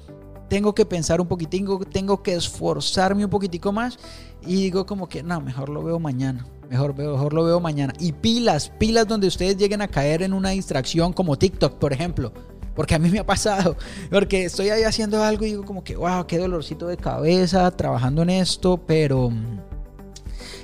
[0.49, 3.99] tengo que pensar un poquitín, tengo que esforzarme un poquitico más
[4.47, 6.47] y digo como que no, mejor lo veo mañana.
[6.69, 7.93] Mejor, mejor lo veo mañana.
[7.99, 12.33] Y pilas, pilas donde ustedes lleguen a caer en una distracción como TikTok, por ejemplo.
[12.75, 13.77] Porque a mí me ha pasado.
[14.11, 18.23] Porque estoy ahí haciendo algo y digo como que, wow, qué dolorcito de cabeza trabajando
[18.23, 18.79] en esto.
[18.87, 19.31] Pero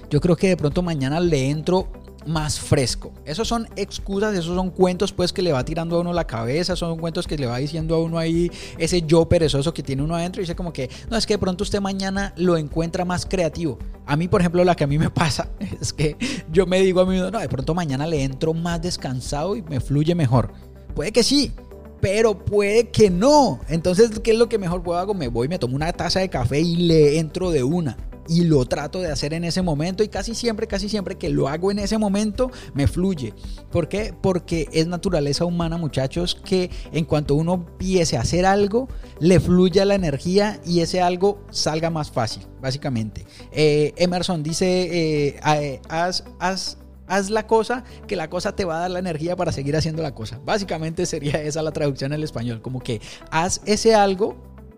[0.09, 1.89] yo creo que de pronto mañana le entro
[2.29, 3.13] más fresco.
[3.25, 6.77] Esos son excusas, esos son cuentos pues que le va tirando a uno la cabeza,
[6.77, 10.15] son cuentos que le va diciendo a uno ahí ese yo perezoso que tiene uno
[10.15, 13.27] adentro y dice como que, no, es que de pronto usted mañana lo encuentra más
[13.27, 13.79] creativo.
[14.07, 15.49] A mí, por ejemplo, la que a mí me pasa
[15.81, 16.17] es que
[16.53, 19.81] yo me digo a mí, no, de pronto mañana le entro más descansado y me
[19.81, 20.53] fluye mejor.
[20.95, 21.53] Puede que sí,
[22.01, 23.61] pero puede que no.
[23.69, 25.15] Entonces, ¿qué es lo que mejor puedo hago?
[25.15, 27.97] Me voy, me tomo una taza de café y le entro de una
[28.29, 31.49] y lo trato de hacer en ese momento y casi siempre, casi siempre que lo
[31.49, 33.35] hago en ese momento me fluye.
[33.71, 34.15] ¿Por qué?
[34.21, 38.89] Porque es naturaleza humana, muchachos, que en cuanto uno empiece a hacer algo,
[39.21, 43.27] le fluya la energía y ese algo salga más fácil, básicamente.
[43.53, 48.77] Eh, Emerson dice, eh, eh, haz, haz haz la cosa que la cosa te va
[48.77, 50.41] a dar la energía para seguir haciendo la cosa.
[50.45, 54.37] Básicamente sería esa la traducción el español, como que haz ese algo,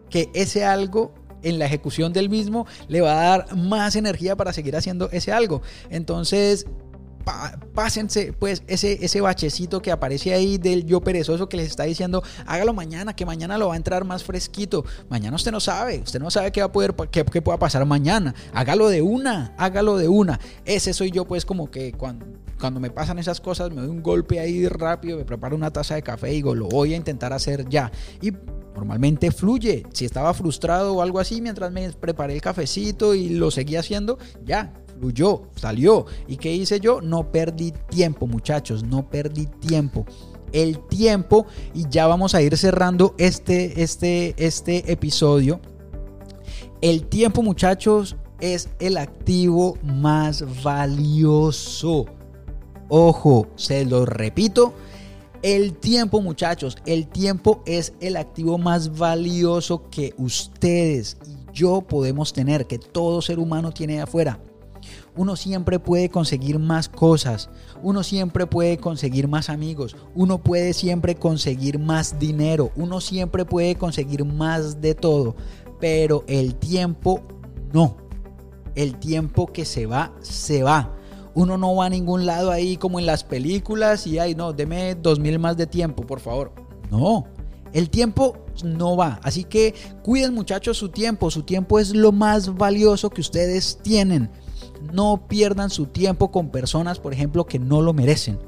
[0.08, 4.52] que ese algo en la ejecución del mismo le va a dar más energía para
[4.52, 5.62] seguir haciendo ese algo.
[5.90, 6.66] Entonces,
[7.74, 12.22] pásense pues ese, ese bachecito que aparece ahí del yo perezoso que les está diciendo
[12.46, 14.84] hágalo mañana que mañana lo va a entrar más fresquito.
[15.08, 17.84] Mañana usted no sabe usted no sabe qué va a poder qué, qué pueda pasar
[17.86, 18.34] mañana.
[18.52, 20.40] Hágalo de una hágalo de una.
[20.64, 22.26] Ese soy yo pues como que cuando
[22.58, 25.94] cuando me pasan esas cosas me doy un golpe ahí rápido me preparo una taza
[25.94, 28.32] de café y digo lo voy a intentar hacer ya y
[28.74, 29.84] Normalmente fluye.
[29.92, 34.18] Si estaba frustrado o algo así, mientras me preparé el cafecito y lo seguía haciendo,
[34.44, 36.06] ya, fluyó, salió.
[36.28, 37.00] ¿Y qué hice yo?
[37.00, 40.04] No perdí tiempo, muchachos, no perdí tiempo.
[40.52, 45.60] El tiempo, y ya vamos a ir cerrando este, este, este episodio.
[46.80, 52.06] El tiempo, muchachos, es el activo más valioso.
[52.88, 54.74] Ojo, se lo repito,
[55.42, 62.32] el tiempo, muchachos, el tiempo es el activo más valioso que ustedes y yo podemos
[62.34, 64.38] tener, que todo ser humano tiene afuera.
[65.20, 67.50] Uno siempre puede conseguir más cosas,
[67.82, 73.74] uno siempre puede conseguir más amigos, uno puede siempre conseguir más dinero, uno siempre puede
[73.74, 75.36] conseguir más de todo,
[75.78, 77.20] pero el tiempo
[77.70, 77.98] no.
[78.74, 80.96] El tiempo que se va, se va
[81.34, 84.94] uno no va a ningún lado ahí como en las películas y ay, no, deme
[84.94, 86.50] dos mil más de tiempo, por favor.
[86.90, 87.26] No,
[87.72, 89.20] el tiempo no va.
[89.22, 91.30] Así que cuiden muchachos su tiempo.
[91.30, 94.30] Su tiempo es lo más valioso que ustedes tienen.
[94.92, 98.38] No pierdan su tiempo con personas, por ejemplo, que no lo merecen.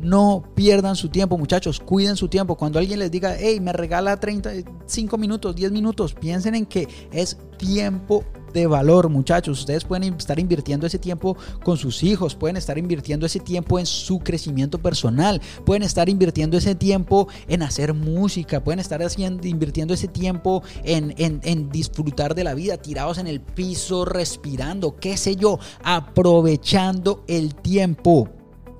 [0.00, 1.80] No pierdan su tiempo, muchachos.
[1.80, 2.56] Cuiden su tiempo.
[2.56, 7.38] Cuando alguien les diga, hey, me regala 35 minutos, 10 minutos, piensen en que es
[7.56, 9.60] tiempo de valor, muchachos.
[9.60, 13.84] Ustedes pueden estar invirtiendo ese tiempo con sus hijos, pueden estar invirtiendo ese tiempo en
[13.84, 19.02] su crecimiento personal, pueden estar invirtiendo ese tiempo en hacer música, pueden estar
[19.42, 25.16] invirtiendo ese tiempo en, en disfrutar de la vida, tirados en el piso, respirando, qué
[25.16, 28.30] sé yo, aprovechando el tiempo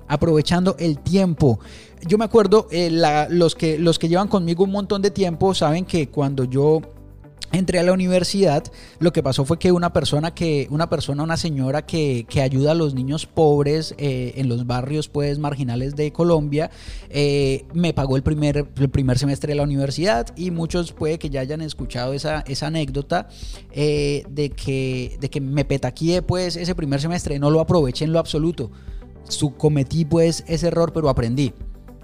[0.07, 1.59] aprovechando el tiempo.
[2.07, 2.89] Yo me acuerdo, eh,
[3.29, 6.81] los, que, los que llevan conmigo un montón de tiempo saben que cuando yo
[7.57, 8.63] entré a la universidad,
[8.99, 12.75] lo que pasó fue que una persona que, una persona, una señora que, ayuda a
[12.75, 16.69] los niños pobres eh, en los barrios pues marginales de Colombia,
[17.09, 21.29] eh, me pagó el primer, el primer semestre de la universidad y muchos puede que
[21.29, 23.29] ya hayan escuchado esa, esa anécdota
[23.71, 28.13] eh, de, que, de que me petaqué pues ese primer semestre, no lo aproveché en
[28.13, 28.71] lo absoluto.
[29.27, 31.53] Su, cometí pues ese error, pero aprendí.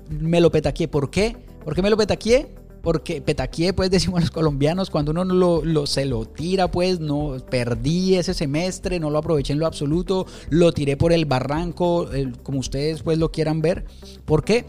[0.09, 0.87] Me lo petaqué.
[0.87, 1.37] ¿Por qué?
[1.63, 2.55] ¿Por qué me lo petaqué?
[2.81, 8.15] Porque petaqué, pues decimos los colombianos, cuando uno lo, se lo tira, pues no perdí
[8.15, 12.09] ese semestre, no lo aproveché en lo absoluto, lo tiré por el barranco,
[12.43, 13.85] como ustedes pues lo quieran ver.
[14.25, 14.65] ¿Por qué?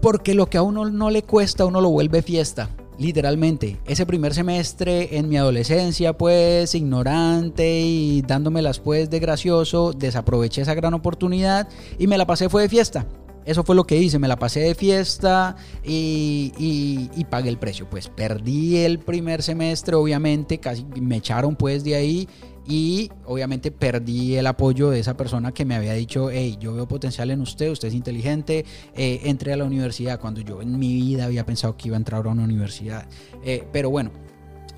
[0.00, 2.70] Porque lo que a uno no le cuesta, uno lo vuelve fiesta.
[3.00, 10.60] Literalmente, ese primer semestre en mi adolescencia, pues ignorante y dándomelas pues de gracioso, desaproveché
[10.60, 11.66] esa gran oportunidad
[11.98, 13.06] y me la pasé fue de fiesta.
[13.44, 17.88] Eso fue lo que hice, me la pasé de fiesta y, pagué el precio.
[17.88, 22.28] Pues perdí el primer semestre, obviamente, casi me echaron pues de ahí
[22.66, 26.86] y obviamente perdí el apoyo de esa persona que me había dicho, hey, yo veo
[26.86, 30.94] potencial en usted, usted es inteligente, eh, entré a la universidad cuando yo en mi
[30.94, 33.06] vida había pensado que iba a entrar a una universidad.
[33.44, 34.10] Eh, pero bueno,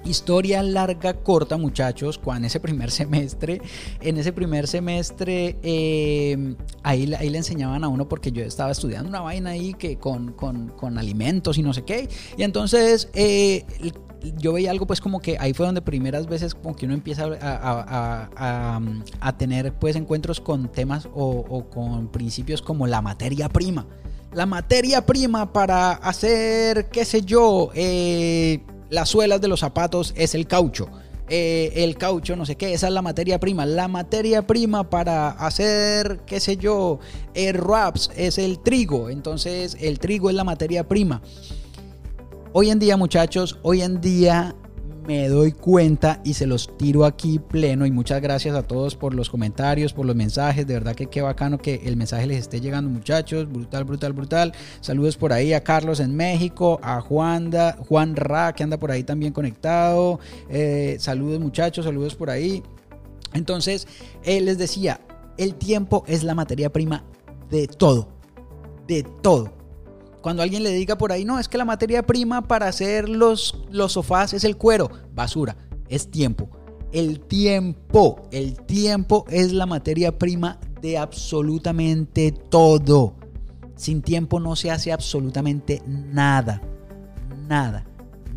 [0.05, 3.63] Historia larga, corta, muchachos, en ese primer semestre,
[4.01, 9.09] en ese primer semestre, eh, ahí, ahí le enseñaban a uno porque yo estaba estudiando
[9.09, 12.09] una vaina ahí que con, con, alimentos y no sé qué.
[12.37, 13.65] Y entonces eh,
[14.39, 17.25] yo veía algo pues como que ahí fue donde primeras veces como que uno empieza
[17.41, 18.81] a,
[19.21, 23.87] a, tener pues encuentros con temas o, o con principios como la materia prima
[24.35, 28.61] la materia prima para hacer, qué sé yo, eh,
[28.93, 30.87] las suelas de los zapatos es el caucho.
[31.29, 33.65] Eh, el caucho, no sé qué, esa es la materia prima.
[33.65, 36.99] La materia prima para hacer, qué sé yo,
[37.33, 39.09] el wraps es el trigo.
[39.09, 41.23] Entonces el trigo es la materia prima.
[42.53, 44.55] Hoy en día, muchachos, hoy en día
[45.07, 49.15] me doy cuenta y se los tiro aquí pleno y muchas gracias a todos por
[49.15, 52.61] los comentarios, por los mensajes, de verdad que qué bacano que el mensaje les esté
[52.61, 54.53] llegando muchachos, brutal, brutal, brutal.
[54.81, 57.53] Saludos por ahí a Carlos en México, a Juan,
[58.15, 62.63] Ra que anda por ahí también conectado, eh, saludos muchachos, saludos por ahí.
[63.35, 63.89] Entonces,
[64.23, 65.01] él les decía,
[65.37, 67.05] el tiempo es la materia prima
[67.51, 68.09] de todo,
[68.87, 69.62] de todo.
[70.23, 73.59] Cuando alguien le diga por ahí, no, es que la materia prima para hacer los,
[73.71, 75.57] los sofás es el cuero, basura,
[75.89, 76.49] es tiempo.
[76.93, 83.15] El tiempo, el tiempo es la materia prima de absolutamente todo.
[83.77, 86.63] Sin tiempo no se hace absolutamente nada,
[87.49, 87.85] nada,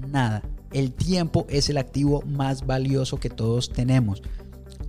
[0.09, 0.41] nada.
[0.71, 4.23] El tiempo es el activo más valioso que todos tenemos.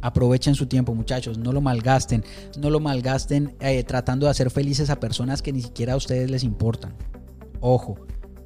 [0.06, 2.22] Aprovechen su tiempo, muchachos, no lo malgasten,
[2.60, 6.30] no lo malgasten eh, tratando de hacer felices a personas que ni siquiera a ustedes
[6.30, 6.94] les importan.
[7.60, 7.98] Ojo,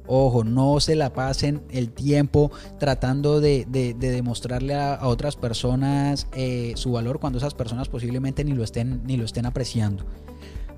[0.07, 6.93] ojo, no se la pasen el tiempo tratando de, demostrarle a, otras personas eh, su
[6.93, 10.03] valor cuando esas personas posiblemente ni lo estén, ni lo estén apreciando.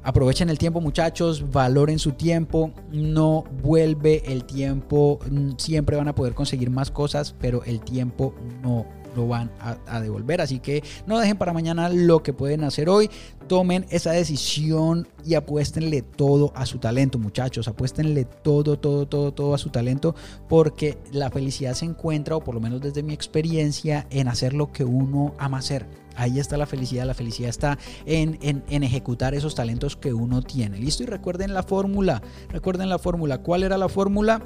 [0.03, 6.15] Aprovechen el tiempo muchachos, valoren su tiempo, no vuelve el tiempo, mm, siempre van a
[6.15, 8.85] poder conseguir más cosas, pero el tiempo no
[9.15, 10.41] lo van a, devolver.
[10.41, 13.09] Así que no dejen para mañana lo que pueden hacer hoy.
[13.47, 17.67] Tomen esa decisión y apuéstenle todo a su talento, muchachos.
[17.67, 20.15] Apuéstenle todo, todo, todo, todo a su talento.
[20.47, 24.71] Porque la felicidad se encuentra, o por lo menos desde mi experiencia, en hacer lo
[24.71, 25.85] que uno ama hacer.
[26.15, 27.05] Ahí está la felicidad.
[27.05, 30.77] La felicidad está en, en, en, ejecutar esos talentos que uno tiene.
[30.77, 31.03] Listo.
[31.03, 32.21] Y recuerden la fórmula.
[32.49, 33.39] Recuerden la fórmula.
[33.39, 34.41] ¿Cuál era la fórmula?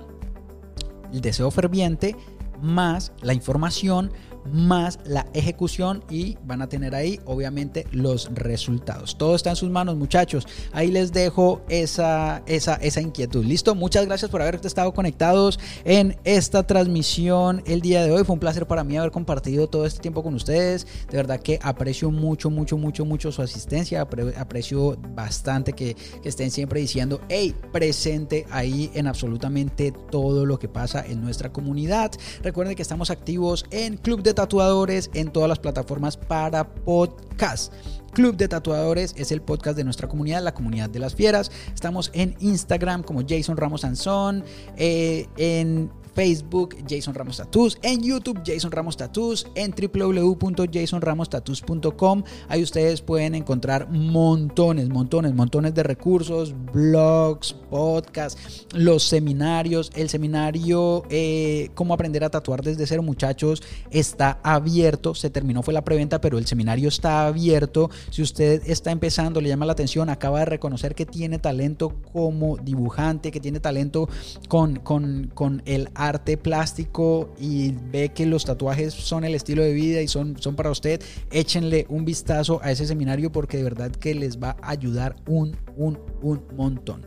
[1.11, 2.15] El deseo ferviente
[2.61, 4.11] más la información
[4.51, 9.17] más la ejecución y van a tener ahí obviamente los resultados.
[9.17, 10.47] Todo está en sus manos muchachos.
[10.71, 13.45] Ahí les dejo esa, esa, esa inquietud.
[13.45, 18.23] Listo, muchas gracias por haber estado conectados en esta transmisión el día de hoy.
[18.23, 20.87] Fue un placer para mí haber compartido todo este tiempo con ustedes.
[21.09, 24.01] De verdad que aprecio mucho, mucho, mucho, mucho su asistencia.
[24.01, 31.05] Aprecio bastante que, estén siempre diciendo, hey, presente ahí en absolutamente todo lo que pasa
[31.05, 32.11] en nuestra comunidad.
[32.43, 37.73] Recuerden que estamos activos en Club de Tatuadores en todas las plataformas para podcast.
[38.13, 41.51] Club de Tatuadores es el podcast de nuestra comunidad, la comunidad de las fieras.
[41.73, 44.43] Estamos en Instagram como Jason Ramos Sansón,
[44.77, 52.23] eh, en Facebook Jason Ramos Tattoos, en YouTube Jason Ramos Tattoos, en www.jasonramostattoos.com.
[52.49, 59.91] Ahí ustedes pueden encontrar montones, montones, montones de recursos, blogs, podcasts, los seminarios.
[59.93, 63.61] El seminario eh, Cómo aprender a tatuar desde cero, muchachos,
[63.91, 65.13] está abierto.
[65.13, 67.91] Se terminó, fue la preventa, pero el seminario está abierto.
[68.09, 72.57] Si usted está empezando, le llama la atención, acaba de reconocer que tiene talento como
[72.57, 74.09] dibujante, que tiene talento
[74.47, 79.63] con, con, con el arte arte plástico y ve que los tatuajes son el estilo
[79.63, 81.01] de vida y son, son para usted,
[81.31, 85.55] échenle un vistazo a ese seminario porque de verdad que les va a ayudar un,
[85.75, 87.05] un, un montón.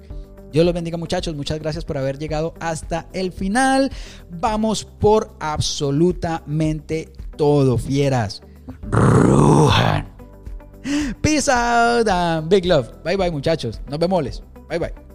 [0.52, 3.90] Dios los bendiga muchachos, muchas gracias por haber llegado hasta el final.
[4.30, 8.42] Vamos por absolutamente todo, fieras.
[8.90, 10.08] Rujan.
[11.20, 12.88] Peace out and big love.
[13.04, 13.80] Bye bye muchachos.
[13.88, 14.42] Nos vemos.
[14.68, 15.09] Bye bye.